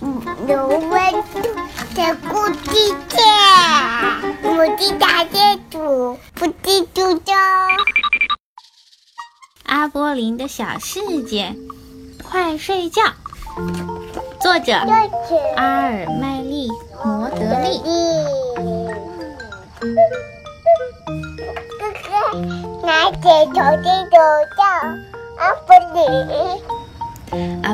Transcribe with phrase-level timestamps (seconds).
[0.00, 1.40] 有温度
[1.96, 3.18] 的故事界，
[4.44, 7.32] 我是大公主，不是猪猪。
[9.64, 11.52] 阿波林的小世界，
[12.30, 13.02] 快睡觉。
[14.40, 14.72] 作者：
[15.56, 16.68] 阿尔麦丽·
[17.04, 17.82] 摩德利。
[21.80, 22.38] 哥哥，
[22.86, 24.16] 拿着头巾走
[24.56, 24.62] 到
[25.38, 26.06] 阿波林。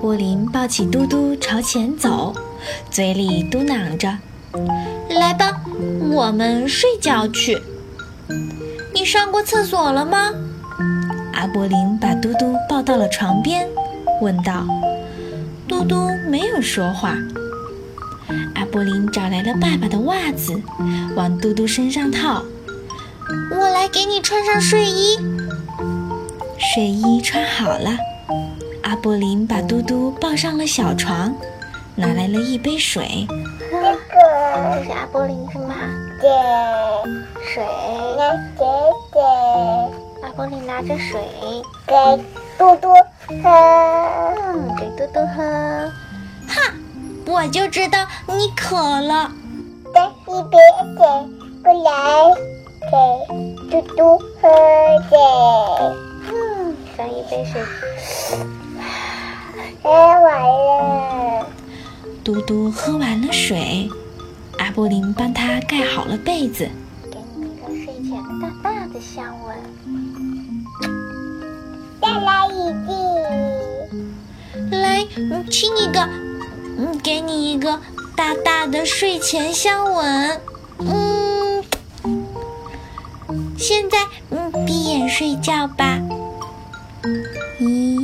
[0.00, 2.34] 阿波林抱起嘟嘟朝前走，
[2.90, 4.16] 嘴里嘟囔着
[5.14, 5.60] ：“来吧，
[6.10, 7.60] 我们睡觉去。”
[8.94, 10.32] 你上过厕所了吗？
[11.34, 13.68] 阿波林把嘟嘟抱到了床边，
[14.22, 14.66] 问道
[15.68, 17.14] ：“嘟嘟没有说话。”
[18.56, 20.58] 阿波林找来了爸爸的袜子，
[21.14, 22.42] 往嘟嘟身上套。
[23.54, 25.18] 我来给你穿上睡衣。
[26.56, 27.90] 睡衣穿好了，
[28.90, 31.32] 阿波林把嘟嘟抱上了小床，
[31.94, 33.24] 拿来了一杯水。
[33.70, 33.94] 这个
[34.74, 35.76] 这是阿布林是吗？
[36.20, 36.28] 对，
[37.40, 37.62] 水。
[38.18, 38.64] 拿姐
[39.12, 39.20] 姐
[40.24, 41.22] 阿布林拿着水，
[41.86, 41.94] 给
[42.58, 42.92] 嘟嘟
[43.40, 43.48] 喝。
[44.48, 45.88] 嗯，给嘟嘟喝。
[46.48, 46.74] 哈，
[47.26, 49.30] 我就知道你渴了。
[49.94, 50.58] 再一杯
[50.96, 51.06] 水
[51.62, 52.34] 过来
[53.70, 54.48] 给嘟嘟喝
[55.12, 55.16] 的。
[56.28, 57.62] 嗯，上一杯水。
[59.90, 61.46] 喝完了。
[62.22, 63.90] 嘟嘟喝完了水，
[64.58, 66.68] 阿波林帮他盖好了被子。
[67.10, 69.56] 给你一个睡前大大的香吻。
[72.00, 74.78] 再来一个。
[74.78, 76.08] 来，嗯亲一个，
[76.78, 77.80] 嗯，给你一个
[78.14, 80.40] 大大的睡前香吻。
[80.78, 81.64] 嗯，
[83.58, 83.98] 现在
[84.30, 85.98] 嗯闭眼睡觉吧。
[87.58, 87.99] 一、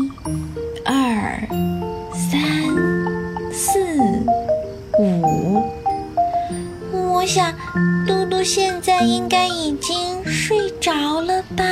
[8.99, 11.63] 他应该已经睡着了吧。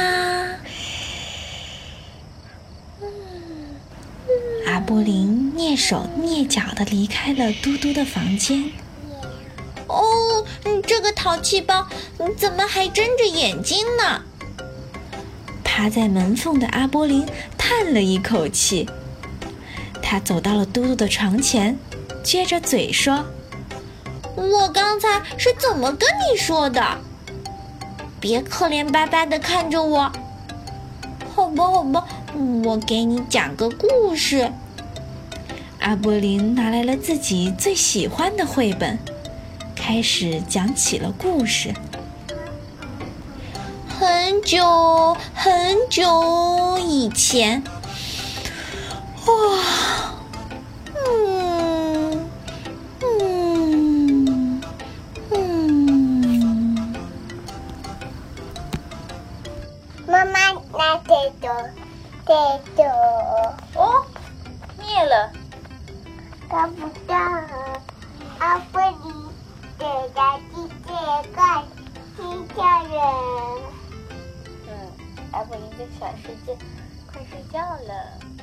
[4.66, 8.70] 阿波林蹑手蹑脚地离开了嘟嘟的房间。
[9.86, 10.44] 哦，
[10.86, 11.88] 这个淘气包
[12.36, 14.20] 怎么还睁着眼睛呢？
[15.64, 17.24] 趴在门缝的阿波林
[17.56, 18.86] 叹了一口气。
[20.02, 21.78] 他走到了嘟嘟的床前，
[22.22, 23.24] 撅着嘴说
[24.36, 26.98] ：“我刚才是怎么跟你说的？
[28.24, 30.10] 别可怜巴巴的看着我。
[31.36, 32.06] 好吧，好吧，
[32.64, 34.50] 我给你讲个故事。”
[35.80, 38.98] 阿波林拿来了自己最喜欢的绘本，
[39.76, 41.74] 开始讲起了故事。
[43.86, 47.62] 很久很久以前，
[49.26, 50.13] 哇，
[60.06, 61.70] 妈妈拿这个，
[62.26, 62.32] 这
[62.76, 62.82] 个
[63.74, 64.04] 哦，
[64.78, 65.32] 灭了。
[66.48, 67.16] 看不到
[68.38, 69.12] 阿布里
[69.78, 70.92] 的垃圾这
[71.32, 71.38] 个
[72.16, 72.92] 新家人。
[74.68, 74.70] 嗯，
[75.32, 76.56] 阿布林的小世界，
[77.10, 78.33] 快睡觉了。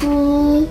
[0.00, 0.70] 里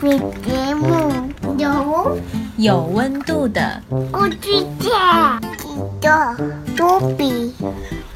[0.00, 1.10] 你节目
[1.58, 2.18] 有
[2.56, 3.80] 有温度的。
[4.10, 4.36] 故事
[4.78, 4.90] 界，
[5.58, 5.68] 记
[6.00, 6.36] 得
[6.76, 7.54] 多比，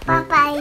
[0.05, 0.55] 拜拜。